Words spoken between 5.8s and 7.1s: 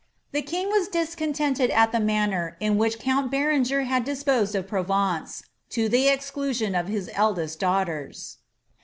the exclusion of his